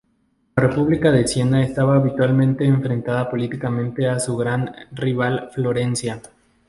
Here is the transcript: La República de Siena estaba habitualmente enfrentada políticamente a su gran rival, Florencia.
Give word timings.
La 0.55 0.63
República 0.63 1.11
de 1.11 1.27
Siena 1.27 1.63
estaba 1.63 1.95
habitualmente 1.97 2.65
enfrentada 2.65 3.29
políticamente 3.29 4.09
a 4.09 4.19
su 4.19 4.35
gran 4.35 4.73
rival, 4.89 5.51
Florencia. 5.53 6.23